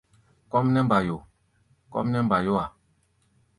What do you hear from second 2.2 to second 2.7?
mbayó-a.